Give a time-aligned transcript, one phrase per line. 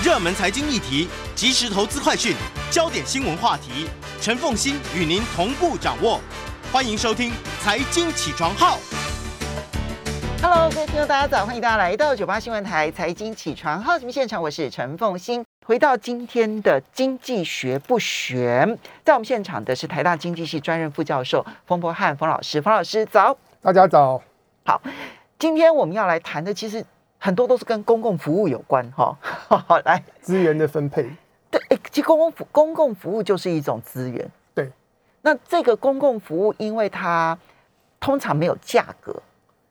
[0.00, 2.32] 热门财经议题、即时投资快讯、
[2.70, 3.88] 焦点新闻话题，
[4.20, 6.20] 陈凤欣与您同步掌握。
[6.72, 8.76] 欢迎收听《财经起床号》。
[10.40, 11.44] Hello，各位听众，大家早！
[11.44, 15.44] 欢迎大家来到九八新闻台财经起床号节目现场，我是陈凤欣。
[15.66, 22.62] 回到今天的经济学不悬，在我们现场的是台大经济系专任副教授冯博翰冯老师。
[22.62, 24.22] 冯老师早，大家早。
[24.64, 24.80] 好，
[25.40, 26.86] 今天我们要来谈的，其实
[27.18, 29.16] 很多都是跟公共服务有关哈。
[29.22, 31.08] 好，来资源的分配，
[31.50, 34.30] 对，诶其实公共服公共服务就是一种资源。
[34.54, 34.70] 对，
[35.22, 37.36] 那这个公共服务，因为它
[37.98, 39.14] 通常没有价格，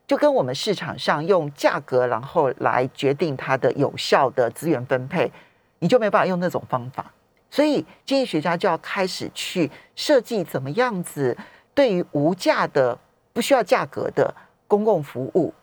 [0.05, 5.31] 就跟我们市场上用价格然后来决定它的有效的资源分配，
[5.79, 7.11] 你就没办法用那种方法。
[7.49, 11.35] 所以经济学家就要开始去设计怎么样子
[11.73, 12.97] 对于无价的、
[13.31, 14.33] 不需要价格的
[14.67, 15.53] 公共服务，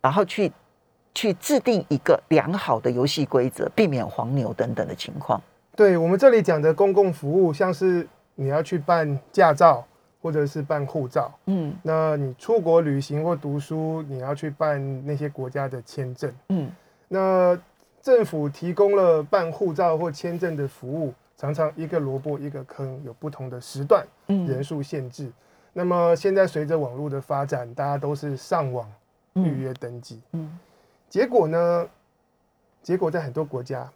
[0.00, 0.50] 然后去
[1.14, 5.40] 去制定一个良好的游戏规则，避免黄牛等等的情况。
[5.76, 9.84] 对我们这里讲的公共服务，像是你要去办驾照
[10.20, 11.74] 或者是办护照，嗯。
[11.82, 16.70] 那你出国旅行或读书，你要去办那些国家的签证，嗯。
[17.08, 17.58] 那
[18.02, 24.46] 政府提供了办护照或签证的服务，常常一个萝卜一个坑，有不同的时段、嗯。
[24.46, 25.30] 人数限制。
[25.72, 28.88] 那么现在随着网络的发展，大家都是上网
[29.32, 30.58] 预约登记，嗯
[31.14, 31.88] 结果呢？
[32.82, 33.88] 结果在很多国家，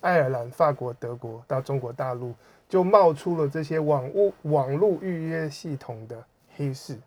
[0.00, 2.34] 爱尔兰、法国、德国到中国大陆，
[2.68, 6.20] 就冒出了这些网物网络预约系统的
[6.56, 6.98] 黑市，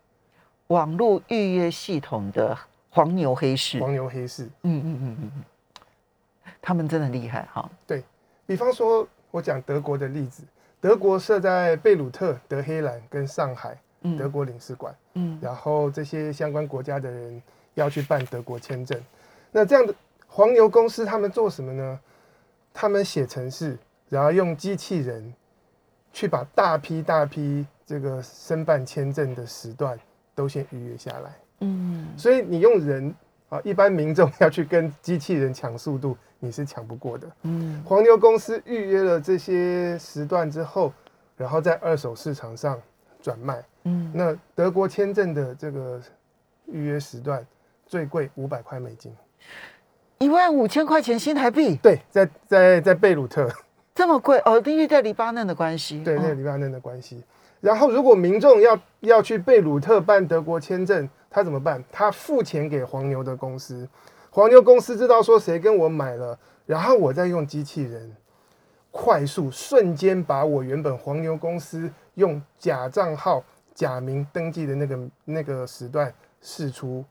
[0.68, 2.56] 网络预约系统的
[2.88, 4.44] 黄牛黑市，黄牛黑市。
[4.62, 5.44] 嗯嗯嗯嗯嗯，
[6.62, 7.70] 他们真的厉害哈。
[7.86, 8.02] 对
[8.46, 10.42] 比方说，我讲德国的例子，
[10.80, 17.42] 德国设在贝鲁特、德黑兰跟上海嗯德国领事馆，嗯然后这些相关国家的人
[17.74, 18.98] 要去办德国签证。
[19.56, 19.94] 那这样的
[20.26, 22.00] 黄牛公司他们做什么呢？
[22.72, 25.32] 他们写程式，然后用机器人
[26.12, 29.96] 去把大批大批这个申办签证的时段
[30.34, 31.32] 都先预约下来。
[31.60, 33.14] 嗯所以你用人
[33.48, 37.30] 啊，一般民众要去跟机器人抢速度，你是抢不过的。
[37.42, 40.92] 嗯黄牛公司预约了这些时段之后，
[41.36, 42.82] 然后在二手市场上
[43.22, 43.64] 转卖。
[43.84, 46.02] 嗯，那德国签证的这个
[46.66, 47.46] 预约时段
[47.86, 49.14] 最贵五百块美金。
[50.18, 53.48] 一万五千块钱新台币，对，在在在贝鲁特，
[53.94, 56.02] 这么贵哦，因为在黎巴嫩的关系。
[56.02, 57.22] 对，那哦个黎巴嫩的关系。
[57.60, 61.82] 然后，如果民众要要去贝鲁特办德国签证，他怎么办？
[61.90, 63.88] 他付钱给黄牛的公司，
[64.30, 68.14] 黄牛公司知道说谁跟我买了，然后我再用机器人
[68.90, 73.42] 快速瞬间把我原本黄牛公司用假账号、
[73.74, 76.12] 假名登记的那个那个时段
[76.42, 77.02] 试出，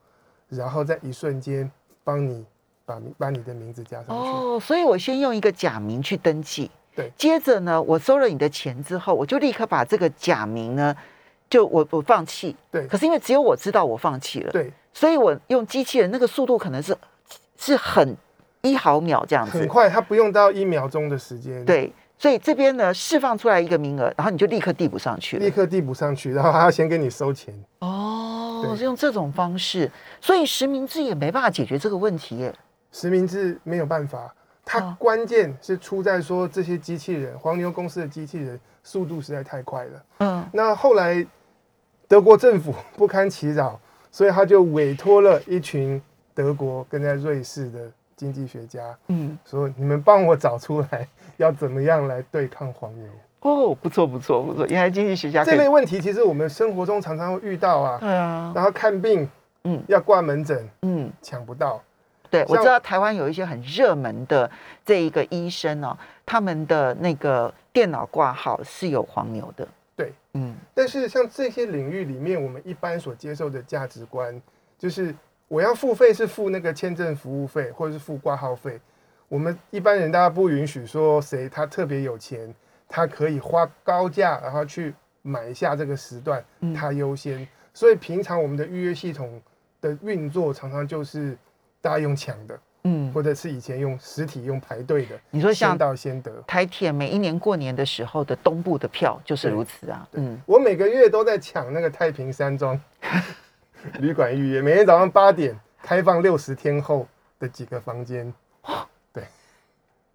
[0.50, 1.69] 然后在一瞬间
[2.03, 2.46] 帮你
[2.86, 4.14] 把把你的名字加上去。
[4.14, 10.96] 哦，所以我先用一个假名去登记，对接着呢，我收了你的钱之后，我就立刻把这个假名呢，
[11.50, 12.56] 就我我放弃。
[12.72, 16.96] 对可是因为只有我知道我放弃了，对，所以我用机器人那个速度可能是
[17.58, 18.16] 是很
[18.62, 21.63] 一毫秒这样子，很快，它不用到一秒钟的时间。。
[21.66, 25.44] 对，所以这边呢释放出来一个名额，然后你就立刻递补上去了。
[25.44, 27.53] 立刻递补上去，然后还要先给你收钱。
[27.80, 28.32] 哦，
[28.69, 29.91] 对是用这种方式，
[30.22, 32.53] 所以实名制也没办法解决这个问题耶。
[32.91, 40.03] 实名制没有办法，它哦关键是出在说这些机器人，黄牛公司的机器人速度实在太快了。
[40.19, 41.25] 嗯那后来
[42.07, 43.79] 德国政府不堪其扰，
[44.12, 46.01] 所以他就委托了一群
[46.34, 51.07] 德国跟在瑞士的经济学家，嗯，说你们帮我找出来
[51.38, 53.09] 要怎么样来对抗黄牛。
[53.44, 57.98] 哦，不错不错不错，原来经济学家这类问题其实我们生活中常常会遇到啊。
[58.00, 59.30] 对啊，然后看病，
[59.66, 61.12] 嗯要挂门诊嗯。
[61.22, 61.81] 抢不到，
[62.30, 64.50] 对，我知道台湾有一些很热门的
[64.86, 65.96] 这一个医生哦，
[66.26, 69.68] 他们的那个电脑挂号是有黄牛的。
[69.96, 74.42] 对，嗯但是像这些领域里面，我们一般所接受的价值观，
[74.80, 75.14] 就是
[75.48, 78.80] 我要付费是付那个签证服务费，或者是付挂号费。
[79.28, 82.54] 我们一般人大家不允许说谁他特别有钱，
[82.95, 84.94] 他可以花高价然后去
[85.24, 87.48] 买下这个时段，嗯他优先。
[87.74, 89.42] 所以平常我们的预约系统
[89.81, 91.36] 的运作常常就是
[91.81, 96.31] 大家用抢的，嗯，或者是以前用实体用排队的，你说像先到先得。
[96.45, 100.07] 台铁每一年过年的时候的东部的票就是如此啊。
[100.12, 102.80] 嗯，我每个月都在抢那个太平山庄
[103.98, 107.07] 旅馆预约，每天早上八点开放六十天后
[107.39, 108.31] 的几个房间。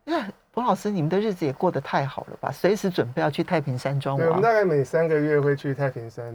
[0.04, 0.26] 那
[0.58, 2.50] 冯老师，你们的日子也过得太好了吧？
[2.50, 4.42] 随时准备要去太平山庄对，我们。
[4.42, 6.34] 大概每三个月会去太平山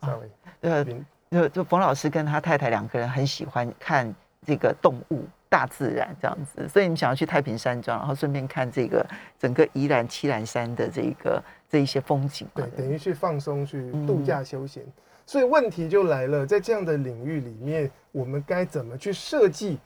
[0.00, 4.10] 稍微就就冯老师跟他太太两个人很喜欢看
[4.46, 9.06] 这个动物，大自然这样子，所以你想要去太平山庄，然后顺便看这个
[9.38, 14.82] 整个宜兰七兰山的这个这一些风景嘛，对，等于去放松、去嗯度假休闲。
[15.26, 19.78] 所以问题就来了，在这样的领域里面，我们该怎么去设计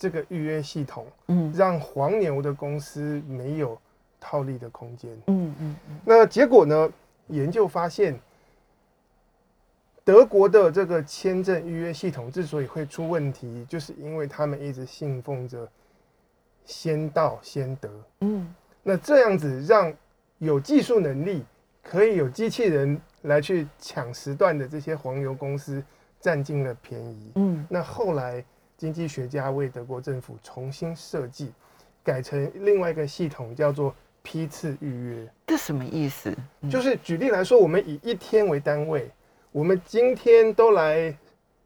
[0.00, 3.78] 这个预约系统，嗯让黄牛的公司没有
[4.18, 5.10] 套利的空间？
[5.26, 6.90] 嗯嗯嗯那结果呢？
[7.28, 8.18] 研究发现，
[10.02, 15.70] 德国的这个签证预约系统之所以会出问题，就是因为他们一直信奉着
[16.66, 17.88] “先到先得”。
[18.22, 18.52] 嗯
[18.82, 19.94] 那这样子让
[20.38, 21.44] 有技术能力、
[21.84, 25.80] 可以有机器人来去抢时段的这些黄牛公司
[26.20, 27.30] 占尽了便宜。
[27.36, 28.44] 嗯那后来
[28.80, 31.52] 经济学家为德国政府重新设计，
[32.02, 35.28] 改成另外一个系统，叫做批次预约。
[35.46, 36.34] 这什么意思？
[36.62, 39.10] 嗯就是举例来说，我们以一天为单位，
[39.52, 41.14] 我们今天都来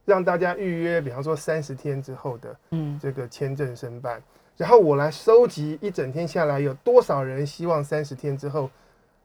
[0.04, 4.20] 让大家预约，比方说三十天之后的嗯这个签证申办，
[4.56, 8.68] 然后我来收集一整天下来有多少人希望三十天之后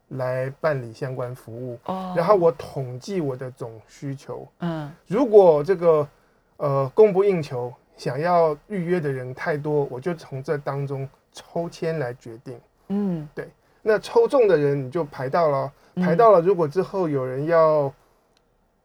[0.10, 4.48] 来办理相关服务，哦然后我统计我的总需求。
[4.60, 6.08] 嗯如果这个
[6.58, 12.58] 呃供不应求，想要预约的人太多，我就从这当中抽签来决定。
[12.88, 13.48] 嗯对
[13.82, 16.40] 那抽中的人你就排到了，嗯排到了。
[16.40, 17.94] 如果之后有人要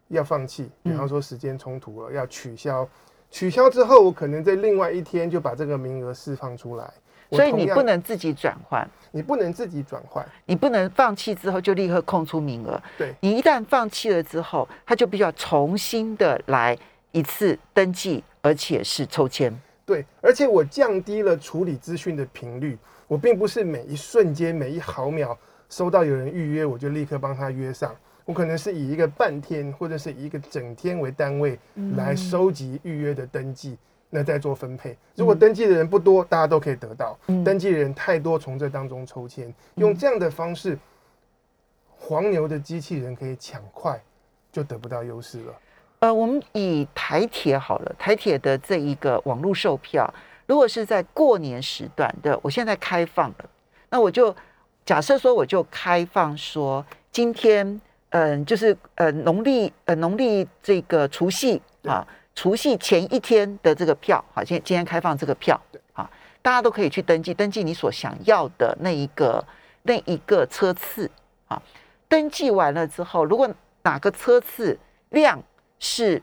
[0.09, 2.87] 要放弃，比嗯方说时间冲突了，要取消，
[3.31, 6.93] 取消之后，我可能在另外一天就把这个名额释放出来。
[7.31, 12.81] 所以你不能自己转换，你不能自己转换，你不能放弃之后就立刻空出名额。
[12.99, 16.77] 对你一旦放弃了之后，他就必须要重新的来
[17.13, 19.59] 一次登记，而且是抽签。
[19.87, 22.77] 对，而且我降低了处理资讯的频率，
[23.09, 25.37] 我并不是每一瞬间、每一毫秒
[25.71, 27.97] 收到有人预约，我就立刻帮他约上。
[28.27, 31.59] 我可能是以一个半天或者是以一个整天为单位
[31.97, 33.79] 来收集预约的登记，
[34.11, 34.97] 那再做分配。
[35.17, 40.79] 如果登记的人不多，大家都可以得到；嗯登记的人太多，从这当中抽签，用这样的方式，
[41.97, 43.99] 黄牛的机器人可以抢快，
[44.53, 45.55] 就得不到优势了。
[46.05, 50.13] 呃，我们以台铁好了，台铁的这一个网络售票，
[50.45, 53.49] 如果是在过年时段的，我现在开放了，
[53.89, 54.37] 那我就
[54.85, 57.81] 假设说，我就开放说，今天
[58.11, 65.59] 嗯、就是呃农历呃农历这个除夕啊，除夕前一天的这个票，好，今今天开放这个票，
[65.95, 66.11] 啊，
[66.43, 69.43] 大家都可以去登记，登记你所想要的那一个
[69.85, 71.11] 那一个车次
[71.49, 71.63] 啊，
[72.11, 73.49] 登记完了之后，如果
[73.85, 74.79] 哪个车次
[75.09, 75.43] 量
[75.85, 76.21] 是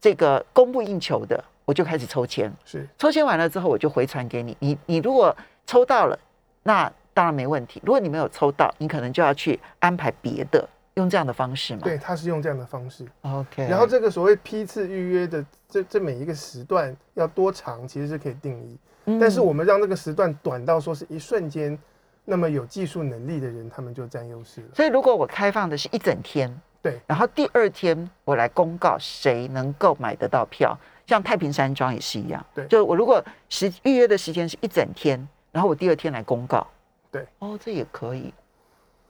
[0.00, 2.50] 这个供不应求的，我就开始抽签。
[2.64, 4.56] 是抽签完了之后，我就回传给你。
[4.60, 5.36] 你你如果
[5.66, 6.16] 抽到了，
[6.62, 7.82] 那当然没问题。
[7.84, 11.80] 如果你没有抽到，你可能就要去安排别的，用这样的方式嘛。
[11.82, 13.04] 对，他是用这样的方式。
[13.22, 13.66] ，OK。
[13.66, 18.78] 然后这个所谓批次预约的这这每一个时段要多长，其实是可以定义。
[19.06, 21.76] 嗯但是我们让这个时段短到说是一瞬间，
[22.24, 24.68] 那么有技术能力的人他们就占优势了。
[24.74, 32.44] 所以如果我开放的是一整天，对然后第二天我来公告谁能够买得到票，像太平山庄也是一样。
[32.54, 36.66] 对就我如果时预约的时间是一整天，然后我第二天来公告。
[37.10, 38.32] 对，哦，这也可以。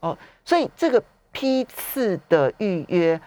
[0.00, 3.20] 哦，所以这个批次的预约，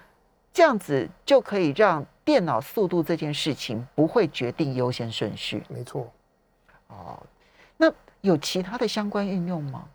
[0.52, 5.64] 这样子就可以让电脑速度这件事情不会决定优先顺序。
[5.70, 6.12] 没错，
[6.88, 7.22] 哦，
[7.78, 7.92] 那
[8.22, 9.86] 有其他的相关应用吗？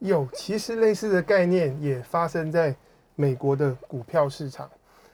[0.00, 2.74] 有其实类似的概念也发生在
[3.14, 4.70] 美国的股票市场。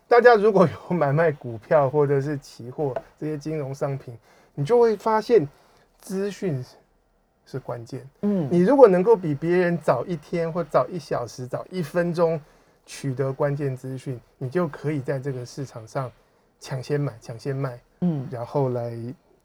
[0.09, 4.17] 大家如果有买卖股票或者是期货这些金融商品，
[4.55, 5.47] 你就会发现
[6.01, 6.65] 资讯
[7.47, 8.05] 是关键。
[8.23, 12.41] 嗯，你如果能够比别人早一天或早一小时、早一分钟
[12.85, 16.11] 取得关键资讯，你就可以在这个市场上
[16.59, 18.93] 抢先买、抢先卖，嗯，然后来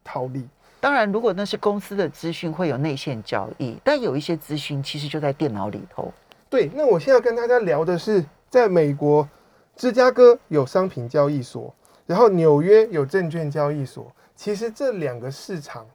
[0.03, 0.47] 套利。
[0.79, 6.11] 当然，如果那是公司的资讯，会有内线交易，但有一些资讯其实就在电脑里头。
[6.49, 8.23] 对，那我现在要跟大家聊的是，
[8.55, 9.27] 在美国，
[9.75, 14.09] 芝加哥有商品交易所，然后纽约有证券交易所。
[14.33, 15.85] 其实这两个市场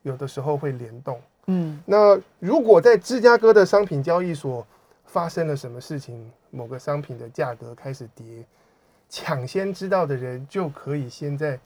[0.00, 1.20] 有的时候会联动。
[1.48, 4.66] 嗯那如果在芝加哥的商品交易所
[5.04, 8.46] 发生了什么事情，某个商品的价格开始跌，
[9.10, 11.60] 抢先知道的人就可以先在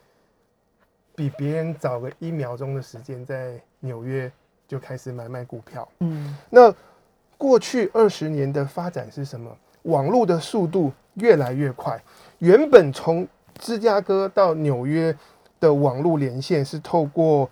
[1.14, 4.28] 比别人早个一秒钟的时间，在纽约
[4.66, 5.88] 就开始买卖股票。
[6.00, 6.74] 嗯那
[7.38, 9.56] 过去二十年的发展是什么？
[9.84, 11.98] 网络的速度越来越快。
[12.40, 13.26] 原本从
[13.58, 15.16] 芝加哥到纽约
[15.58, 17.48] 的网络连线是透过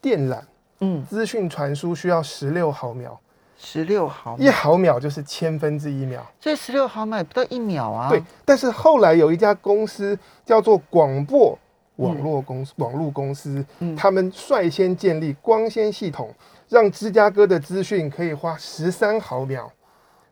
[0.00, 0.38] 电缆。
[0.80, 3.18] 嗯，资讯传输需要十六毫秒，
[3.56, 6.22] 十六毫一，毫秒就是千分之一秒。
[6.38, 8.10] 所以十六毫秒也不到一秒啊。
[8.10, 11.58] 对，但是后来有一家公司叫做广播
[11.96, 16.30] 网络公司、网络公司，嗯他们率先建立光纤系统，
[16.68, 19.72] 让芝加哥的资讯可以花十三毫秒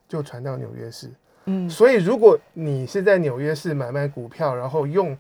[0.07, 1.11] 就传到纽约市。
[1.47, 5.17] 嗯所以，如果你是在纽约市买卖股票，然后用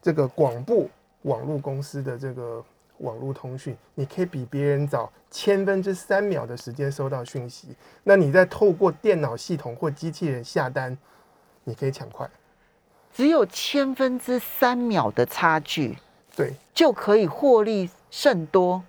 [0.00, 0.88] 这个广布
[1.22, 2.64] 网络公司的这个
[2.98, 7.68] 网络通讯，你可以比别人早千分之三秒的时间收到讯息。
[8.02, 10.96] 那你再透过电脑系统或机器人下单，
[11.64, 12.28] 你可以抢快。
[13.12, 15.98] 只有千分之三秒的差距
[16.36, 18.82] 对，就可以获利甚多。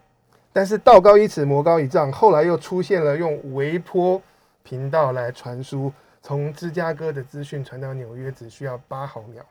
[0.54, 4.22] 但是道高一尺，魔高一丈，后来又出现了用微波
[4.64, 5.92] 频道来传输，
[6.30, 9.44] 从芝加哥的资讯传到纽约只需要八毫秒。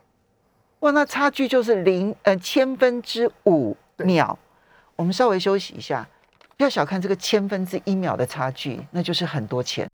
[0.79, 4.39] 哇，那差距就是零呃千分之五秒。
[4.95, 6.07] 我们稍微休息一下，
[6.55, 9.89] 不要小看这个千分之一秒的差距，那就是很多钱。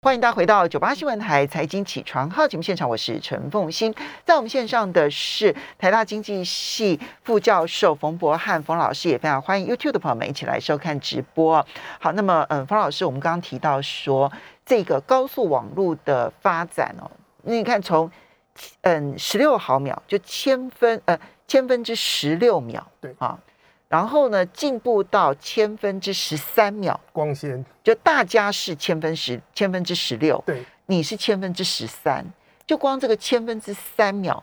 [0.00, 3.92] 欢迎大家回到九八新闻台财经起床号节目现场，我是陈凤欣。
[4.24, 11.66] 在我们线上的是台大经济系副教授冯博翰冯老师，也非常欢迎 YouTube 的朋友们一起来收看直播。
[11.98, 14.30] 好，那么嗯，冯老师，我们刚刚提到说
[14.64, 17.10] 这个高速网络的发展哦，
[17.42, 18.08] 那你看从
[18.82, 23.36] 嗯十六毫秒就千分呃千分之十六秒，对啊，
[23.88, 32.24] 然后呢进步到千分之十三秒，光纤，就大家是千分十千分之十六，对，你是千分之十三，
[32.66, 34.42] 就光这个千分之三秒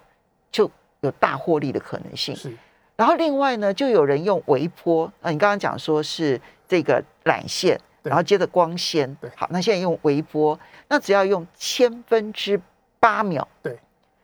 [0.52, 0.70] 就
[1.02, 2.36] 有大获利的可能性。
[2.36, 2.52] 是。
[2.96, 12.60] 然后另外呢，就有人用微波，啊，你刚刚讲说是这个缆线，然后接着光纤对，好，那现在用微波，那只要用千分之
[13.00, 13.78] 八秒，对，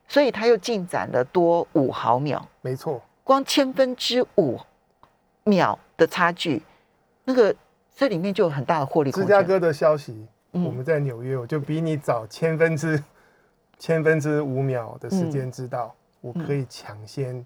[0.08, 3.02] 所以它又进展了多五毫秒，没错。
[3.24, 4.58] 光千分之五
[5.44, 6.62] 秒的差距，
[7.24, 7.56] 那个
[7.96, 9.12] 这里面就有很大的获利。
[9.12, 13.04] 芝加哥的消息，嗯我们在纽约，我就比你早千分之
[13.80, 17.44] 千分之五秒的时间知道，我可以抢先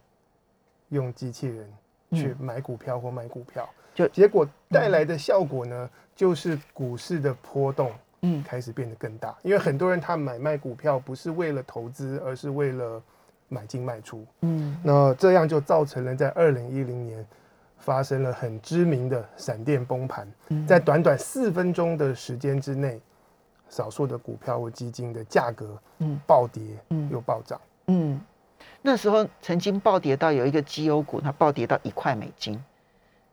[0.89, 1.73] 用机器人
[2.11, 3.67] 去买股票或卖股票。
[3.93, 7.91] 就结果带来的效果呢，就是股市的波动
[8.23, 13.01] 嗯开始变得更大，因为很多人他买卖股票不是为了投资，而是为了
[13.47, 14.25] 买进卖出。
[14.41, 17.25] 嗯那这样就造成了在二零一零年
[17.85, 20.65] 发生了很知名的闪电崩盘，嗯。
[20.65, 22.99] 在短短四分钟的时间之内，
[23.69, 26.19] 少数的股票或基金的价格嗯。
[26.25, 27.07] 暴跌嗯。
[27.11, 27.61] 又暴涨。
[27.87, 28.19] 嗯，
[28.81, 32.59] 那时候曾经暴跌到有一个绩优股，它暴跌到一块美金，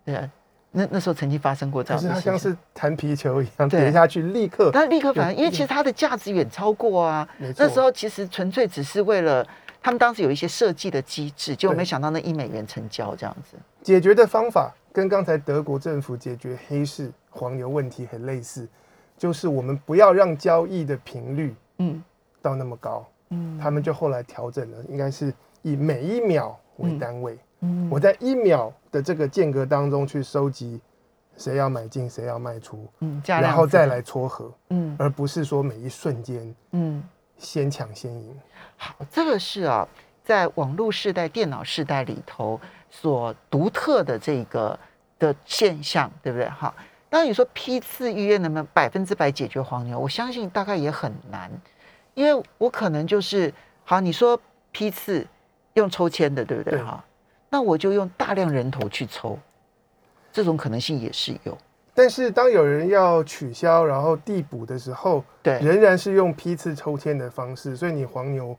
[0.05, 0.31] 对啊，
[0.71, 2.23] 那那时候曾经发生过这样的事情。
[2.23, 7.27] 像是弹皮球一样跌下去，立刻但立刻反而，有因为其实它的价值远超过啊。
[7.57, 9.47] 那时候其实纯粹只是为了
[9.83, 11.79] 他们当时有一些设计的机制，结果对。
[11.79, 13.57] 没想到那一美元成交这样子。
[13.83, 18.69] 解决的方法跟刚才德国政府解决黑市黄牛问题很类似，
[19.19, 22.03] 就是我们不要让交易的频率嗯。
[22.41, 23.05] 到那么高。
[23.31, 23.59] 嗯。
[23.59, 27.37] 他们就后来调整了，应该是以每一秒为单位。
[27.61, 27.89] 嗯。
[27.91, 30.81] 我在一秒的这个间隔当中去收集
[31.37, 34.95] 谁要买进，谁要卖出，嗯，然后再来撮合，嗯。
[34.99, 37.03] 而不是说每一瞬间嗯，
[37.39, 38.41] 先抢先赢。
[38.77, 39.87] 好，这个是啊，
[40.25, 42.61] 在网络时代、电脑时代里头
[42.91, 44.79] 所独特的这个
[45.19, 46.49] 的现象，对不对？
[46.49, 46.75] 哈，
[47.09, 51.51] 当然你说批次预约能不能百分之百解决黄牛，我相信大概也很难，
[52.15, 53.53] 因为我可能就是
[53.85, 55.27] 好，你说批次
[55.75, 56.71] 用抽签的，对不？
[56.71, 57.05] 对哈，
[57.51, 59.39] 那我就用大量人头去抽，
[60.33, 61.57] 这种可能性也是有。
[61.95, 68.57] 但是当有人要取消然后递补的时候，对，仍然是用批次抽签的方式，所以你黄牛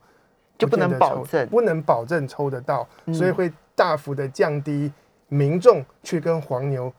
[0.58, 4.92] 就不能保证不能保证抽得到，嗯所以会大幅的降低
[5.30, 6.94] 民众去跟黄牛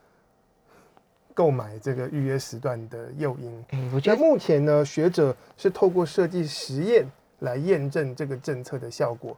[1.32, 3.64] 购买这个预约时段的诱因。
[3.70, 7.08] 嗯，我觉得那目前呢，学者是透过设计实验
[7.40, 9.36] 来验证这个政策的效果，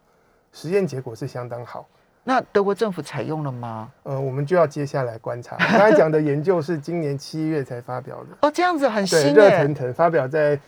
[0.53, 1.87] 实验结果是相当好。
[2.29, 3.89] 那德国政府采用了吗？
[4.03, 5.57] 呃，我们就要接下来观察。
[5.59, 10.59] 刚才讲的研究是今年七月才发表的， 哦，这样子很对，新哎热腾，腾发表在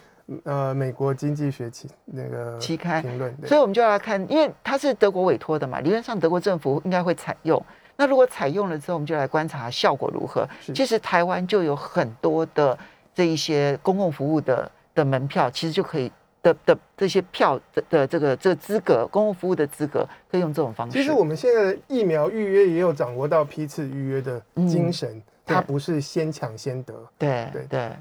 [0.45, 3.37] 呃美国经济学期那个期刊评论。
[3.45, 7.61] 所以我们就要来看，因为它是德国委托的嘛，理论上德国政府应该会采用。
[7.97, 10.49] 那如果采用了之后，我们就来观察效果如何。
[10.73, 12.79] 其实台湾就有很多的
[13.12, 20.97] 这一些公共服务的的门票，其实就可以的的这些票的的这个这个资格，公共服务的资格，可以用这种方式。
[20.97, 26.95] 其实我们现在的疫苗预约也有掌握到批次预约的精神，嗯它不是先抢先得。
[27.16, 27.92] 对对对，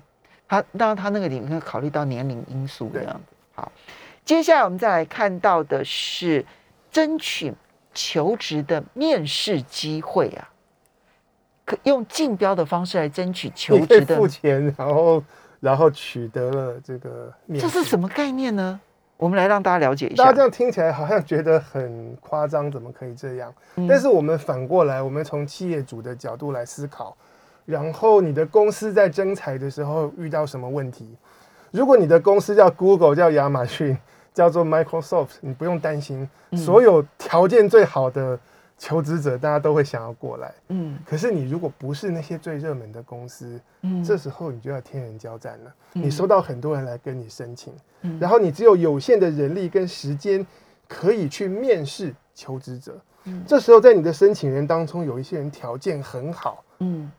[0.48, 3.36] 它当然它那个里面考虑到年龄因素这对样子。
[3.56, 3.72] 好，
[4.26, 6.46] 接下来我们再来看到的是
[6.92, 7.54] 争取
[7.94, 10.50] 求职的面试机会啊，
[11.66, 15.24] 可用竞标的方式来争取求职的，付钱，然后
[15.60, 17.68] 然后取得了这个面试。
[17.68, 18.80] 这是什么概念呢？
[19.18, 20.42] 我们来让大家了解一下大家这。
[20.42, 23.52] 样听起来好像觉得很夸张，怎么可以这样？
[23.76, 27.18] 嗯但是我们反过来，我们从企业主的角度来思考，
[27.66, 31.16] 然后你的公司在征才的时候遇到什么问题？
[31.72, 33.98] 如果你的公司叫 Google、叫亚马逊、
[34.36, 38.40] 叫做 Microsoft，你不用担心，嗯所有条件最好的
[38.78, 40.54] 求职者，大家都会想要过来。
[40.70, 45.76] 嗯可是你如果不是那些最热门的公司，嗯这时候你就要天人交战了。
[45.94, 50.46] 嗯你收到很多人来跟你申请，嗯然后你只有有限的人力跟时间
[50.88, 53.00] 可以去面试求职者。
[53.26, 57.12] 嗯这时候在你的申请人当中，有一些人条件很好，嗯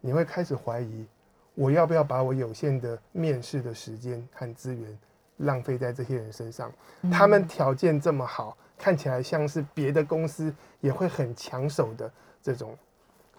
[0.00, 1.06] 你会开始怀疑，
[1.54, 4.98] 我要不要把我有限的面试的时间和资源
[5.38, 6.70] 浪费在这些人身上？
[7.02, 12.10] 嗯他们条件这么好，看起来像是别的公司也会很抢手的
[12.42, 12.74] 这种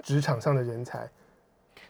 [0.03, 1.09] 职场上的人才，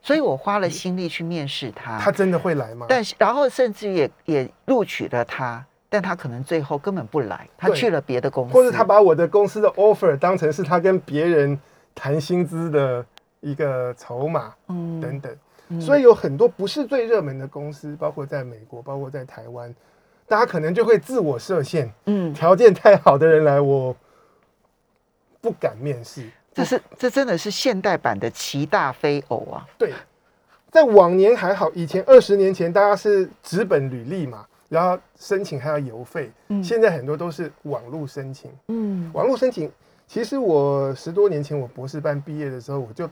[0.02, 2.86] 所以我花了心力去面试他，他真的会来吗？
[2.88, 11.60] 但是然后甚至也也录取了他，但他可能最后根本不来，他去了别的公司，或者他把我的公司的 offer 当成是他跟别人
[11.94, 13.06] 谈薪资的
[13.42, 15.02] 一个筹码嗯。
[15.02, 15.38] 等等。
[15.68, 15.82] 嗯。
[15.82, 19.74] 所以有很多不是最热门的公司，包括在美国，包括在台湾，
[20.32, 23.94] 大家可能就会自我设限，嗯，条件太好的人来，我
[25.42, 26.26] 不敢面试。
[26.54, 29.92] 这是这真的是现代版的齐大非偶啊，对，
[30.72, 38.50] 在往年还好，以前二十年前大家是纸本履历嘛，然后申请还要邮费，嗯现在很多都是网络申请。
[38.70, 39.70] 嗯网络申请，
[40.08, 43.06] 其实我十多年前我博士班毕业的时候，我就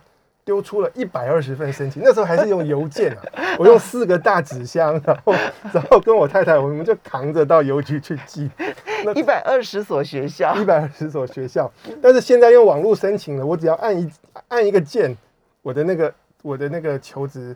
[0.49, 3.21] 丢出了一百二十份申请，那时候还是用邮件啊，
[3.59, 5.31] 我用四个大纸箱，然后
[5.71, 8.49] 然后跟我太太，我们就扛着到邮局去寄
[9.13, 11.71] 一百二十所学校，一百二十所学校。
[12.01, 14.11] 但是现在用网络申请了，我只要按一
[14.47, 15.15] 按一个键，
[15.61, 17.55] 我的那个我的那个求职。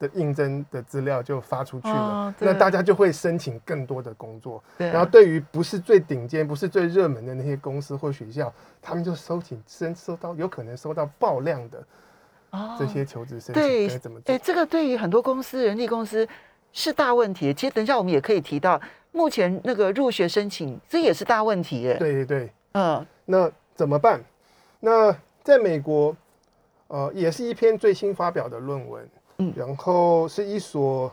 [0.00, 4.60] 的应征的资料就发出去了，哦那大家就会申请更多的工作。
[4.76, 11.84] 然后对于不是最顶尖、不是最热门的那些公司或学校，他们就收请申收到有可能收到爆量的哦
[12.78, 14.38] 这些求职申对请，该怎么做哎，？
[14.38, 16.28] 这个对于很多公司、人力公司
[16.72, 17.52] 是大问题。
[17.54, 24.22] 其实等一下我们也可以提到，目前那个入学申请这也是大问题耶。，对对对，嗯那怎么办？
[24.80, 26.14] 那在美国，
[26.88, 31.10] 呃，也是一篇最新发表的论文，嗯然后是一所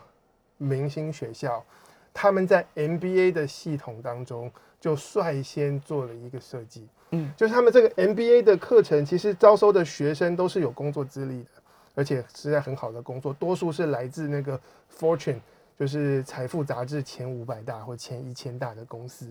[0.58, 1.64] 明星学校，
[2.12, 11.48] 他们在 MBA 的系统当中就率先做了一个设计，嗯就是他们这个 MBA 的课程，其实招收的学生都是有工作资历的，
[11.94, 14.58] 而且是在很好的工作，多数是来自那个
[14.96, 15.40] Fortune，
[15.78, 19.26] 就是财富杂志前五百大或前一千大的公司。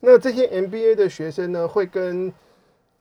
[0.00, 2.32] 那这些 MBA 的学生呢，会跟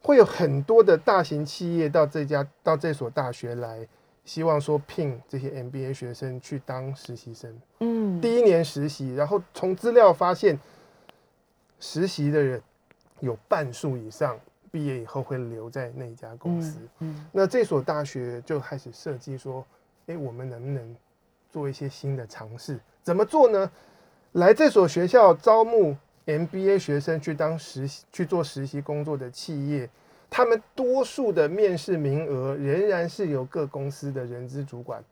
[0.02, 3.88] 会有很多的大型企业到这家到这所大学来，
[4.26, 7.56] 希望说聘这些 MBA 学生去当实习生。
[7.80, 10.60] 嗯，第一年实习，然后从资料发现，
[11.80, 12.62] 实习的人
[13.22, 14.38] 有半数以上
[14.70, 16.80] 毕业以后会留在那一家公司。
[17.00, 19.66] 嗯那这所大学就开始设计说，
[20.08, 20.96] 诶，我们能不能
[21.50, 22.80] 做一些新的尝试？
[23.02, 23.72] 怎么做呢？
[24.34, 29.90] 来这所学校招募 MBA 学生去当实习去做实习工作的企业，
[30.30, 35.04] 他们多数的面试名额仍然是由各公司的人资主管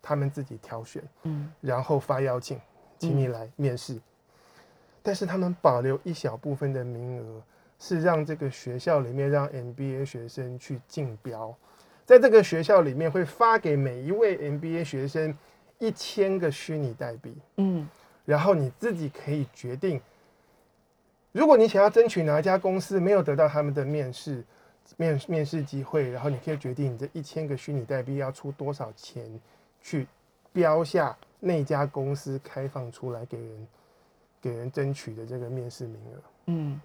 [0.00, 1.02] 他们自己挑选。
[1.24, 2.58] 嗯然后发邀请，
[2.98, 4.00] 请你来面试。
[5.04, 7.42] 但是他们保留一小部分的名额，
[7.78, 11.54] 是让这个学校里面让 MBA 学生去竞标，
[12.06, 15.36] 在这个学校里面会发给每一位 MBA 学生
[15.78, 17.86] 一千个虚拟代币，嗯。
[18.24, 20.00] 然后你自己可以决定，
[21.32, 24.42] 如果你想要争取哪一家公司没有得到他们的面试
[24.96, 29.38] 面面试机会，然后你可以决定你这一千个虚拟代币要出多少钱
[29.82, 30.06] 去
[30.54, 33.68] 标下那家公司开放出来给人
[34.44, 36.78] 给人争取的这个面试名额，嗯，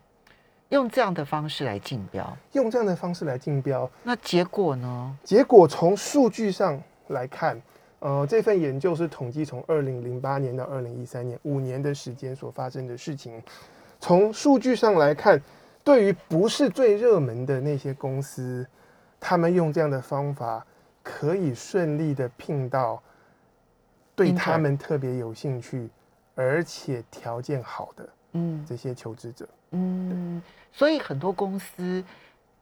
[0.69, 5.17] 用这样的方式来竞标，用这样的方式来竞标，那结果呢？
[5.25, 7.61] 结果从数据上来看，
[7.99, 13.43] 呃，这份研究是统计从二零零八年到二零一三年五年的时间所发生的事情。
[13.99, 15.41] 从数据上来看，
[15.83, 18.65] 对于不是最热门的那些公司，
[19.19, 20.65] 他们用这样的方法
[21.03, 23.03] 可以顺利的聘到
[24.15, 25.89] 对他们特别有兴趣
[26.39, 29.45] 而且条件好的嗯这些求职者。
[29.71, 32.01] 嗯，所以很多公司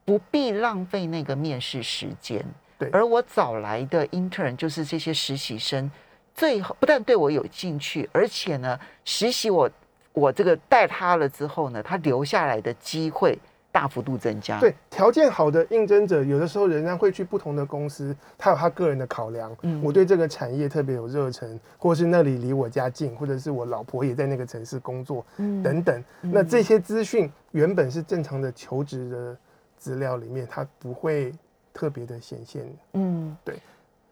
[0.04, 2.44] 不必浪费那个面试时间。
[2.80, 5.90] 对而我找来的 intern 就是这些实习生，
[6.34, 9.70] 最后不但对我有兴趣，而且呢，实习我
[10.12, 13.38] 我这个带他了之后呢，他留下来的机会
[13.72, 14.60] 大幅度增加。
[14.60, 19.56] 对，条件好的应征者，有的时候仍然会去不同的公司，他有他个人的考量。
[19.62, 26.04] 嗯我对这个产业特别有热忱，或是那里离我家近，或者是我老婆也在那个城市工作，嗯等等。
[26.22, 29.38] 那这些资讯原本是正常的求职的
[29.78, 31.34] 资料里面，它不会
[31.72, 32.66] 特别的显现。
[32.94, 33.62] 嗯，对，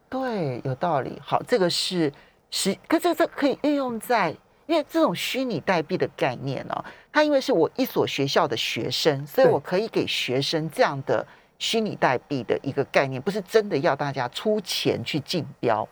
[0.08, 1.20] 对，有道理。
[1.20, 2.12] 好，这个是
[2.50, 4.34] 实，可这这可以运用在，
[4.66, 11.26] 因为这种虚拟代币的概念呢、它因为是我一所学校的学生，所以我可以给学生这样的
[11.58, 15.88] 虚拟代币的一个概念，不是真的要大家出钱去竞标。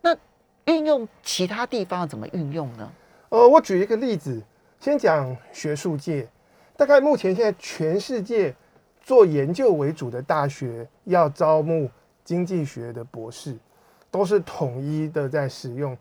[0.00, 0.16] 那
[0.64, 2.90] 运用其他地方要怎么运用呢？
[3.28, 4.42] 呃，我举一个例子，
[4.80, 6.26] 先讲学术界，
[6.76, 8.54] 大概目前现在全世界
[9.02, 11.90] 做研究为主的大学要招募
[12.24, 13.56] 经济学的博士，
[14.10, 15.96] 都是统一的在使用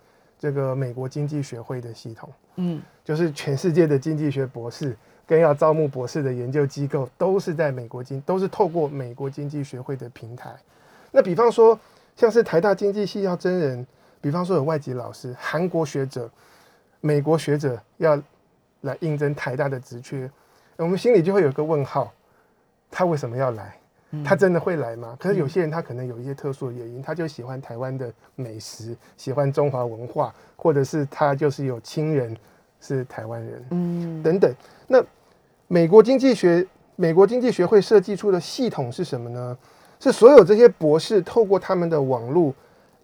[0.45, 10.55] 这个美国经济学会的系统，嗯就是全世界的经济学博士跟要招募博士的研究机构都是在美国经，都是透过美国经济学会的平台。
[11.09, 11.79] 那比方说，
[12.15, 13.87] 像是台大经济系要真人，
[14.21, 16.29] 比方说有外籍老师、韩国学者、
[17.01, 18.21] 美国学者要
[18.81, 20.29] 来应征台大的职缺，
[20.77, 22.13] 我们心里就会有个问号：
[22.91, 23.75] 他为什么要来？
[24.23, 25.15] 他真的会来吗？
[25.19, 32.35] 可是有些人他可能有一些特殊的原因，他就喜欢台湾的美食，喜欢中华文化，或者是他就是有亲人
[32.79, 33.65] 是台湾人。
[33.71, 34.53] 嗯等等。
[34.87, 35.03] 那
[35.67, 36.65] 美国经济学
[36.95, 39.57] 美国经济学会设计出的系统是什么呢？
[39.99, 42.53] 是所有这些博士透过他们的网络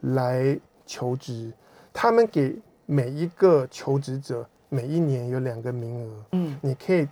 [0.02, 1.52] 来求职，
[1.92, 7.08] 他们给每一个求职者每一年有两个名额，嗯你可以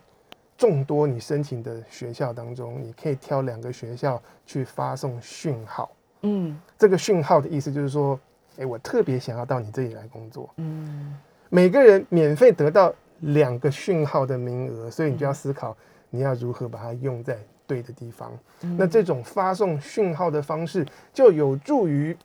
[0.59, 5.89] 众多你申请的学校当中，你可以挑两个学校去发送讯号。
[6.23, 8.19] 嗯这个讯号的意思就是说，
[8.57, 10.49] 诶，我特别想要到你这里来工作。
[10.57, 11.17] 嗯
[11.47, 15.75] 每个人免费得到两个讯号的名额，所以你就要思考
[16.09, 18.37] 你要如何把它用在对的地方。
[18.77, 22.15] 那这种发送讯号的方式，就有助于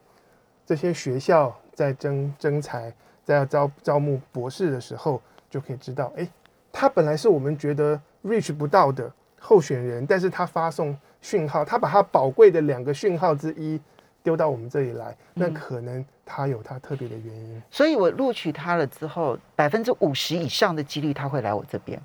[0.66, 2.92] 这些学校在征征才、
[3.25, 6.29] 在要招招募博士的时候，就可以知道，哎，
[6.73, 13.79] 他本来是我们觉得 reach 不到的候选人，但是他发送讯号，他把他宝贵的两个讯号之一
[14.23, 17.63] 丢到我们这里来，那可能他有他特别的原因。
[17.71, 22.01] 所以我录取他了之后，百分之五十以上的几率他会来我这边，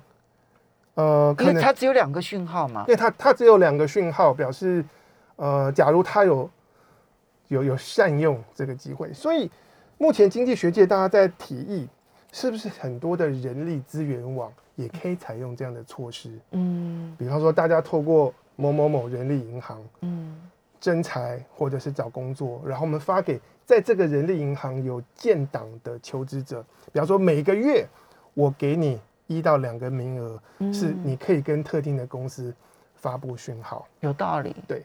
[0.94, 2.92] 呃，因为他只有两个讯号嘛因。
[2.92, 4.84] 为它它只有两个讯号，表示
[5.36, 6.50] 呃，假如他有
[7.48, 9.50] 有有善用这个机会，所以
[9.96, 11.88] 目前经济学界大家在提议，
[12.32, 16.30] 是不是很多的人力资源网也可以采用这样的措施？
[16.52, 20.40] 嗯比方说，大家透过某某某人力银行嗯
[20.80, 27.86] 征才或者是找工作，然后我们发给在这个人力银行有建档的求职者，比方说每个月
[28.34, 30.40] 我给你一到两个名额，
[30.72, 32.54] 是你可以跟特定的公司
[32.94, 33.86] 发布讯号。
[34.00, 34.56] 有道理。
[34.66, 34.82] 对，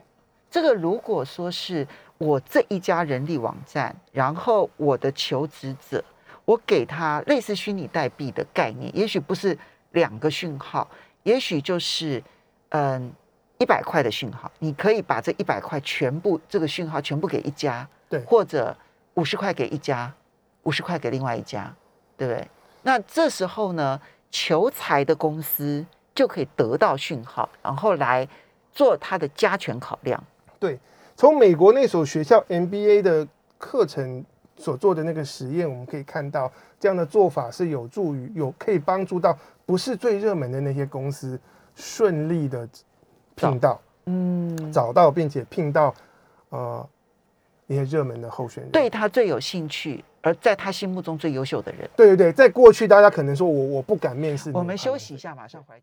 [0.51, 6.03] 这个如果说是我这一家人力网站，然后我的求职者，
[6.43, 9.58] 我给他类似虚拟代币的概念，也许不是
[9.95, 10.88] 两个讯号，
[11.23, 12.21] 也许就是
[12.69, 13.12] 嗯
[13.58, 18.77] 一百块的讯号，你可以把这一百块全部这个讯号全部给一家，对或者
[19.15, 20.13] 五十块给一家，
[20.63, 21.73] 五十块给另外一家，
[22.15, 22.47] 对不对？
[22.84, 28.27] 那这时候呢，求财的公司就可以得到讯号，然后来
[28.71, 30.21] 做它的加权考量。
[30.60, 30.77] 对，
[31.15, 33.27] 从美国那所学校 MBA 的
[33.58, 34.23] 课程
[34.57, 41.39] 所做的那个实验，我们可以看到，这样的做法是有助于有可以帮助到不是最热门的那些公司
[41.75, 42.67] 顺利的
[43.35, 45.93] 聘到、嗯，找到并且聘到
[46.49, 46.87] 呃
[47.67, 48.71] 那些热门的候选人。
[48.71, 51.89] 对他最有兴趣，而在他心目中最优秀的人。
[51.95, 55.81] 对对对，在过去大家可能说我我不敢面试，我们休息一下，马上回来。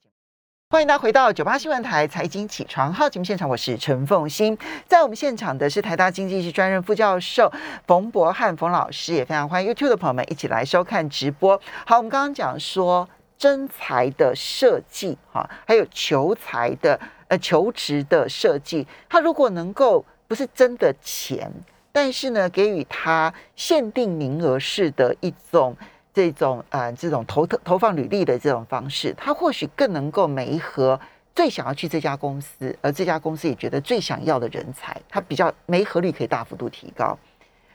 [0.73, 4.57] 欢迎大家回到九八新闻台财经起床号节目现场，我是陈凤欣。
[4.87, 7.53] 在我们现场的是台大经济系专任副教授
[7.87, 11.61] 冯博翰冯老师，也非常欢迎 YouTube 的朋友们一起来收看直播。
[11.85, 13.07] 好，我们刚刚讲说
[13.37, 21.53] 真才的设计，哈，还有求财的呃求职的设计，他如果能够不是真的钱，
[21.93, 25.77] 但是呢，给予他限定名额式的一种
[26.15, 30.99] 这种呃这种投投投放履历的这种方式，他或许更能够媒合
[31.35, 37.19] 最想要去这家公司，而这家公司也觉得最想要的人才，他比较媒合率可以大幅度提高。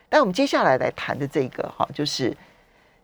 [0.09, 2.35] 但我们接下来来谈的这个哈，就是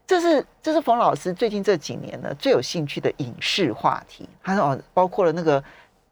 [0.06, 5.64] 这是这是冯老师最近这几年呢最有兴趣的影视话题，他说哦，包括了那个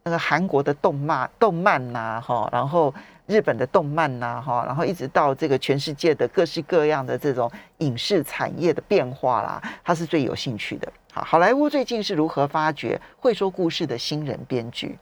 [0.04, 2.94] 那个韩国的动漫动漫呐，哈，然后
[3.28, 10.92] 日本的动漫呐，哈，然后一直到这个全世界的各式各样的这种影视产业的变化啦，他是最有兴趣的。
[11.14, 14.98] 好，好莱坞最近是如何发掘会说故事的新人编剧？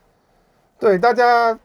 [0.77, 1.57] 对，大家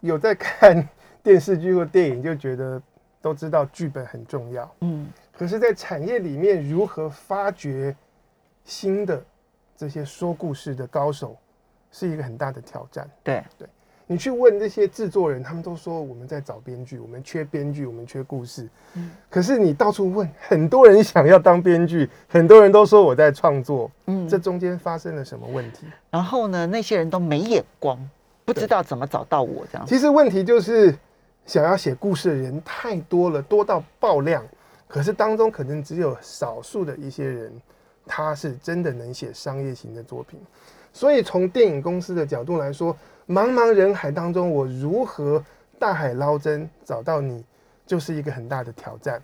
[0.00, 0.88] 有在看
[1.22, 2.80] 电视剧或电影，就觉得
[3.20, 4.74] 都知道剧本很重要。
[4.80, 7.94] 嗯，可是，在产业里面，如何发掘
[8.64, 9.22] 新的
[9.76, 11.36] 这些说故事的高手，
[11.92, 13.08] 是一个很大的挑战。
[13.22, 13.68] 对对，
[14.08, 18.68] 你去问这些制作人，他们都说我们在找编剧，我们缺编剧，我们缺故事。
[18.94, 25.86] 嗯可是你到处问，很多人想要当编剧，很多人都说我在创作，嗯这中间发生了什么问题？
[26.10, 27.98] 然后呢，那些人都没眼光，
[28.44, 29.86] 不知道怎么找到我这样。
[29.86, 30.94] 其实问题就是
[31.46, 34.44] 想要写故事的人太多了，多到爆量。
[34.86, 37.50] 可是当中可能只有少数的一些人，
[38.04, 40.38] 他是真的能写商业型的作品。
[40.92, 42.96] 所以从电影公司的角度来说，
[43.28, 45.42] 茫茫人海当中，我如何
[45.78, 47.44] 大海捞针找到你，
[47.86, 49.20] 就是一个很大的挑战。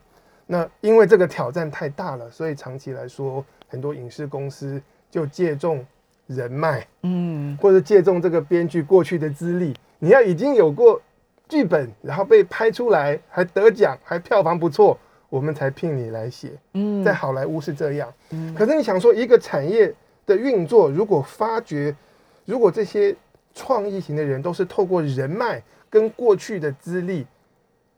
[0.46, 5.85] 那因为这个挑战太大了，所以长期来说，很多影视公司就借重
[6.26, 7.57] 人脉，嗯。
[7.61, 11.00] 或者借重这个编剧过去的资历，你要已经有过
[11.48, 16.52] 剧本，然后被拍出来，还得奖，还票房不错，我们才聘你来写。
[16.72, 17.04] 嗯。
[17.04, 18.54] 在好莱坞是这样，嗯。
[18.54, 19.94] 可是你想说，一个产业
[20.28, 21.96] 的运作，如果发掘，
[22.44, 23.16] 如果这些
[23.54, 25.60] 创意型的人都是透过人脉
[25.90, 27.26] 跟过去的资历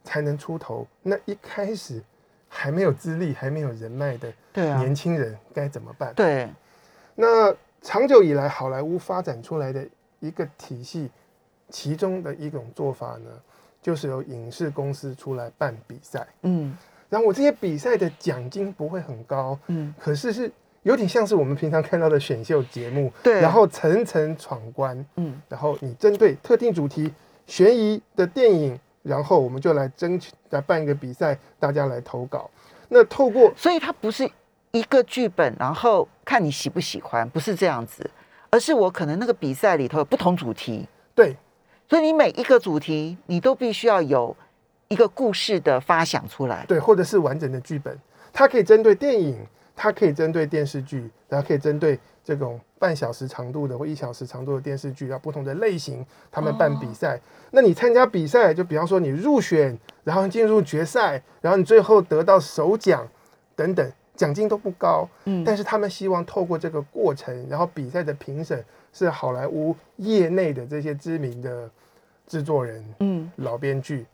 [0.04, 2.00] 才能出头，那一开始
[2.48, 6.14] 还没有资历、还没有人脉的年轻人该怎么办？
[6.14, 6.48] 对，
[7.16, 9.86] 那长久以来，好莱坞发展出来的
[10.20, 11.10] 一个体系，
[11.68, 13.30] 其中的一种做法呢，
[13.82, 16.26] 就是由影视公司出来办比赛。
[16.42, 16.76] 嗯
[17.10, 20.48] 然后我这些比赛的奖金不会很高，嗯，可是是
[20.82, 23.40] 有点像是我们平常看到的选秀节目，对。
[23.40, 25.40] 然后层层闯关，嗯。
[25.48, 27.12] 然后你针对特定主题、
[27.46, 32.50] 悬疑的电影，然后我们就来争取来办一个比赛，大家来投稿。
[32.88, 34.28] 那透过所以它不是
[34.72, 38.08] 一个剧本，然后看你喜不喜欢，不是这样子，
[38.50, 41.36] 而是我可能那个比赛里头有不同主题，对。
[41.88, 44.36] 所以你每一个主题你都必须要有
[44.88, 46.64] 一个故事的发想出来。
[46.68, 47.98] 对，或者是完整的剧本，
[48.32, 49.36] 它可以针对电影，
[49.82, 57.18] 它可以针对电视剧，然后可以针对这种半小时长度的或一小时长度的电视剧，啊不同的类型，他们办比赛。
[57.50, 63.08] 那你参加比赛，就比方说你入选，然后进入决赛，然后你最后得到首奖
[63.56, 65.42] 等等，奖金都不高，嗯。
[65.44, 68.62] 但是他们希望透过这个过程，然后比赛的评审
[68.92, 71.70] 是好莱坞业内的这些知名的
[72.26, 73.32] 制作人，嗯。
[73.36, 74.04] 老编剧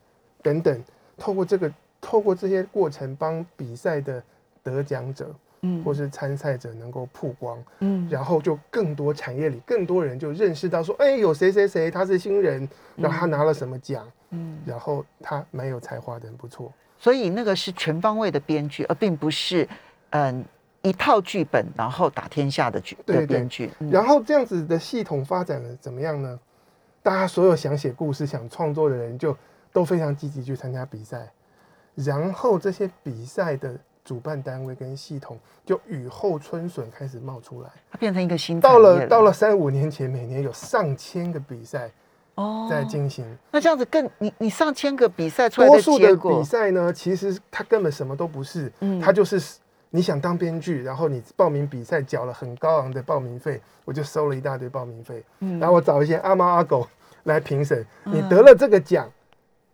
[0.42, 0.80] 等等，
[1.18, 1.68] 透过这个
[2.00, 4.22] 透过这些过程，帮比赛的
[4.62, 16.72] 得奖者嗯或是参赛者能够曝光，嗯然后就更多产业里更多人就认识到说，哎，有谁谁谁他是新人，然后他拿了什么奖，嗯，然后他蛮有才华的，很不错。
[16.98, 19.68] 所以那个是全方位的编剧，而并不是
[20.10, 20.44] 嗯
[20.82, 23.70] 一套剧本然后打天下的剧对编剧。
[23.80, 26.38] 嗯然后这样子的系统发展了怎么样呢？
[27.02, 29.36] 大家所有想写故事、想创作的人就
[29.72, 31.30] 都非常积极去参加比赛，
[31.94, 37.68] 然后这些比赛的主办单位跟系统就雨后春笋开始冒出来。
[37.90, 41.90] 它变成一个新到了到了三五年前，每年有上千个比赛
[42.36, 42.68] 哦。
[42.70, 43.26] 在进行。
[43.50, 49.00] 那这样子更你你上千个比赛出来的多数的结果比，赛呢，其实它根本什么都不是，嗯。
[49.00, 49.42] 它就是
[49.90, 55.58] 你想当编剧，然后你报名比赛缴了很高昂的报名费，我就收了一大堆报名费，嗯。
[55.58, 56.86] 然后我找一些阿猫阿狗
[57.24, 59.10] 来评审，你嗯得了这个奖，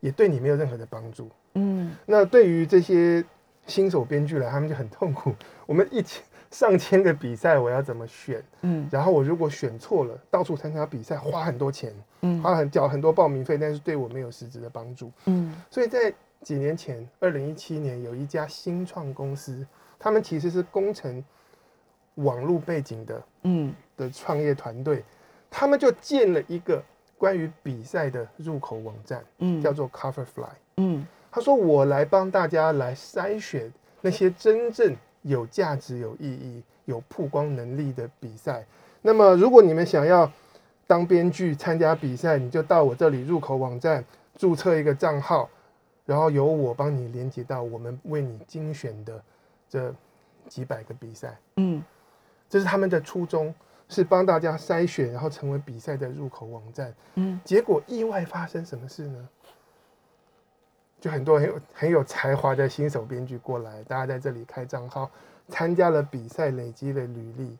[0.01, 1.29] 也对你没有任何的帮助。
[1.55, 1.95] 嗯。
[2.07, 3.23] 那对于这些
[3.67, 5.33] 新手编剧来，他们就很痛苦。
[5.67, 8.43] 我们一千上千个比赛，我要怎么选？
[8.63, 15.11] 嗯然后我如果选错了，到处参加比赛，花很多钱，嗯花很缴很多报名费，但是对我没有实质的帮助。
[15.27, 19.67] 嗯所以在几年前，二零一七年，有一家新创公司，
[19.99, 21.25] 他们其实是工程
[22.17, 25.05] 网络背景的嗯的创业团队，
[25.49, 26.83] 他们就建了一个
[27.17, 30.49] 关于比赛的入口网站，嗯，叫做 Coverfly。
[30.79, 38.65] 嗯他说：“我来帮大家来筛选那些真正有价值、有意义、有曝光能力的比赛。
[39.01, 40.31] 那么，如果你们想要
[40.87, 44.05] 当编剧参加比赛，你就到我这里入口网站
[44.37, 45.49] 注册一个账号，
[46.05, 49.23] 然后由我帮你连接到我们为你精选的
[49.71, 49.93] 这
[50.49, 51.35] 几百个比赛。
[51.57, 51.83] 嗯
[52.51, 53.55] 这是他们的初衷，
[53.89, 56.95] 是帮大家筛选，然后成为比赛的入口网站。
[57.15, 59.29] 嗯结果意外发生什么事呢？
[61.03, 65.11] 就很多很有很有才华的新手编剧过来，大家在这里开账号，
[65.49, 67.59] 参加了比赛，累积了履历，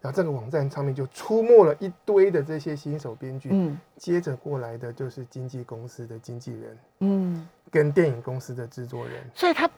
[0.00, 3.76] 然然后这个网站上面就出没了一堆的这些新手编剧，嗯。
[3.96, 9.14] 接着过来的就是经纪公司的经纪人嗯，跟电影公司的制作人。
[9.34, 9.68] 所以他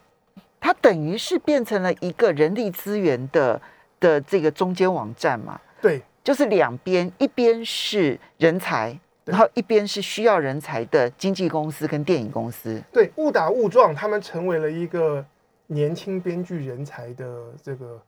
[0.59, 3.59] 他等于是变成了一个人力资源的
[3.99, 5.99] 的这个中间网站嘛，对。
[6.21, 12.81] 就是两边，一边是人才，对然后一边是需要人才的经纪公司跟电影公司。
[12.91, 15.25] 对，误打误撞，他们成为了一个
[15.67, 18.01] 年轻编剧人才的这个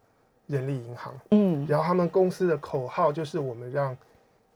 [0.48, 1.14] 人力银行。
[1.32, 3.96] 嗯然后他们公司的口号就是我们让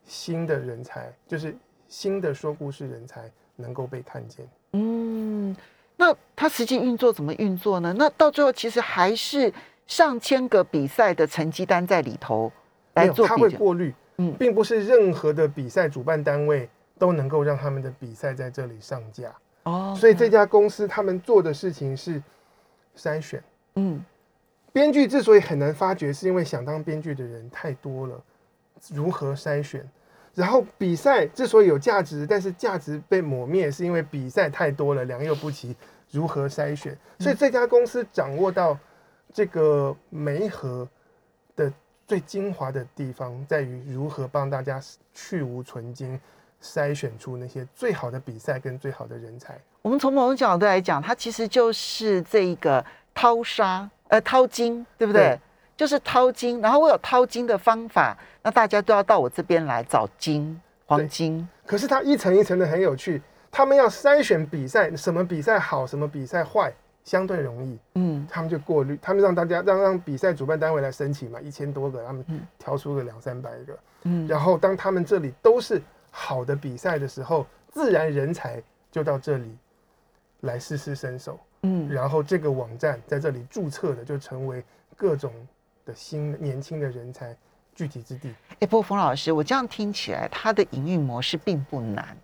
[0.04, 1.56] 新的人才，就是
[1.88, 4.46] 新的说故事人才能够被看见。
[4.74, 5.56] 嗯，
[5.96, 7.94] 那它实际运作怎么运作呢？
[7.98, 9.54] 那到最后其实还是
[9.88, 12.52] 上千个比赛的成绩单在里头
[12.96, 13.38] 来做比较。
[13.38, 19.34] 会过滤，嗯并不是任何的比赛主办单位都能够让他们的比赛在这里上架。
[19.64, 22.22] 哦所以这家公司他们做的事情是
[22.96, 23.44] 筛选。
[23.76, 24.04] 嗯
[24.72, 28.22] 编剧之所以很难发掘，是因为想当编剧的人太多了，
[28.92, 29.90] 如何筛选？
[30.34, 35.74] 然后比赛之所以有价值，但是价值被抹灭，是因为比赛太多了，良莠不齐，
[36.12, 36.98] 如何筛选？
[37.20, 38.78] 所以这家公司掌握到
[39.32, 40.90] 这个媒合的
[42.08, 44.82] 最精华的地方，在于如何帮大家
[45.14, 46.20] 去无存精，
[46.62, 49.60] 筛选出那些最好的比赛跟最好的人才。
[49.82, 55.22] 我们从某种角度来讲，它其实就是这一个掏沙呃掏金，对不对？
[55.24, 55.40] 对
[55.78, 61.46] 就是掏金，然后我有掏金的方法，那大家都要到我这边来找金黄金。
[61.66, 66.74] 可是它一层一层的很有趣，他们要筛选比赛，什么比赛好，什么比赛坏，
[67.06, 68.28] 相对容易，嗯。
[68.30, 72.42] 他们就过滤，他们让大家让让比赛主办单位来申请嘛，一千多个，他们嗯。
[72.60, 74.28] 挑出个两三百个，嗯。
[74.28, 79.56] 然后当他们这里都是好的比赛的时候，自然人才就到这里
[80.42, 81.88] 来试试身手，嗯。
[81.88, 84.64] 然后这个网站在这里注册的就成为
[84.98, 85.32] 各种
[85.86, 87.38] 的新年轻的人才
[87.76, 88.34] 聚集之地。
[88.60, 92.18] 哎，不过冯老师，我这样听起来，它的营运模式并不难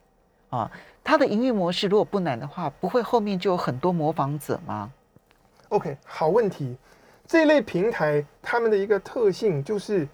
[0.50, 0.72] 啊。
[1.04, 4.92] 它的营运模式如果不难的话，不会后面就有很多模仿者吗
[5.70, 6.78] ？OK，好问题。
[7.28, 10.08] 这类平台他们的一个特性就是，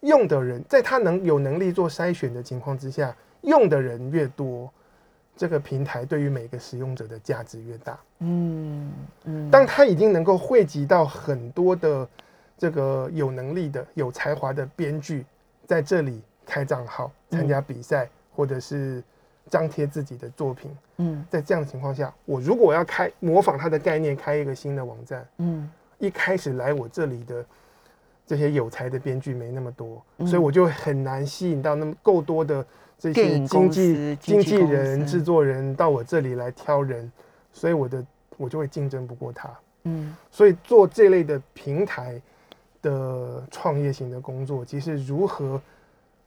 [0.00, 4.70] 用的人在他能有能力做筛选的情况之下，用的人越多，
[5.36, 7.98] 这个平台对于每个使用者的价值越大。
[8.18, 8.92] 嗯
[9.24, 12.06] 嗯，当他已经能够汇集到很多的
[12.58, 15.24] 这个有能力的、有才华的编剧，
[15.66, 19.02] 在这里开账号、参加比赛，或者是
[19.50, 25.26] 张贴自己的作品，嗯在这样的情况下，我如果要开模仿他的概念，开一个新的网站。
[25.38, 27.44] 嗯一开始来我这里的
[28.26, 32.64] 这些有才的编剧没那么多，嗯所以我就很难吸引到那么够多的
[32.98, 37.10] 这些经纪经纪人、制作人到我这里来挑人，
[37.52, 38.04] 所以我的
[38.36, 39.48] 我就会竞争不过他。
[39.84, 42.20] 嗯所以做这类的平台
[42.80, 45.60] 的创业型的工作，其实如何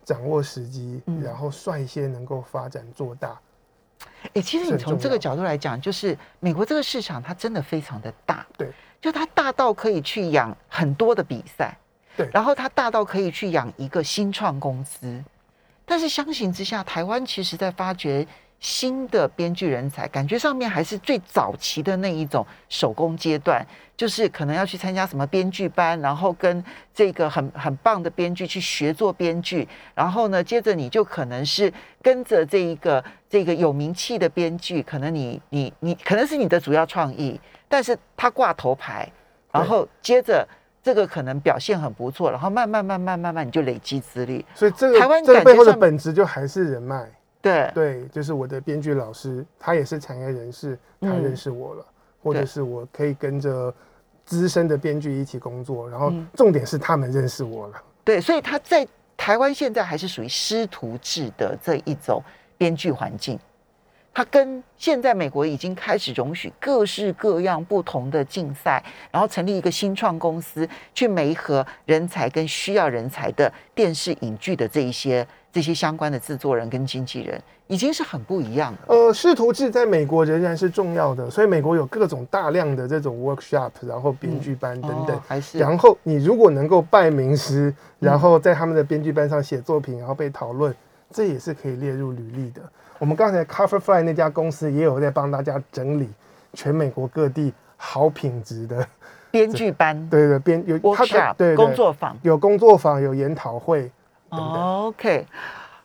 [0.06, 1.22] 掌握时机，嗯。
[1.22, 3.38] 然后率先能够发展做大，
[4.34, 11.78] 哎、其实你从这个角度来讲，就是美国这个市场它真的非常的大，对，就它大到可以去养很多的比赛，
[12.15, 12.30] 对。
[12.32, 15.24] 然后它大到可以去养一个新创公司，
[15.86, 18.26] 但是相形之下，台湾其实在发掘
[18.60, 23.63] 新的编剧人才，感觉上面还是最早期的那一种手工阶段，
[23.96, 26.63] 就是可能要去参加什么编剧班，然后跟
[26.94, 39.08] 这个很很棒的编剧去学做编剧，然后呢，接着你就可能是跟着这一个这个有名气的编剧，可能你你你可能是你的主要创意，但是他挂头牌，
[39.52, 40.48] 然后接着
[40.82, 47.06] 这个可能表现很不错，然后慢慢慢慢慢慢你就累积资历，所以这个台湾这个背后的本质就还是人脉。
[47.45, 51.86] 对，对，就是我的编剧老师，他也是产业人士，他嗯认识我了，
[52.23, 53.71] 或者是我可以跟着
[54.25, 57.84] 资深的编剧一起工作，然后嗯重点是他们认识我了。
[58.03, 62.19] 对，所以他在台湾现在还是属于师徒制的这一种
[62.58, 63.39] 编剧环境。
[64.12, 68.81] 他跟现在美国已经开始容许各式各样不同的竞赛，
[69.12, 78.80] 然后成立一个新创公司，去媒合人才跟需要人才的电视影剧的这一些这些相关的制作人跟经纪人，已经是很不一样了。
[78.88, 85.15] 呃，师徒制在美国仍然是重要的，所以美国有各种大量的这种 workshop，然后编剧班等等。
[85.15, 90.76] 哦还是然后你如果能够拜名师，然后在他们的编剧班上写作品，然后被讨论，
[91.10, 92.62] 这也是可以列入履历的。
[93.00, 96.10] 我们刚才 Coverfly 那家公司也有在帮大家整理
[96.52, 98.86] 全美国各地好品质的，
[99.32, 102.18] 编剧班、对对编有 workshop、工作坊。
[102.24, 103.89] 有工作坊，有研讨会
[104.29, 105.26] OK，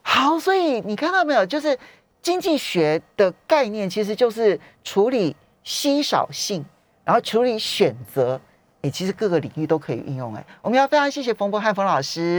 [0.03, 1.47] 好，所以你看到没有？
[1.47, 1.78] 就是
[2.20, 6.64] 经济学的概念，其实就是处理稀少性，
[7.05, 8.41] 然后处理选择，
[8.82, 10.34] 哎，其实各个领域都可以运用。
[10.34, 12.28] 哎，我们要非常谢谢冯博汉冯老师。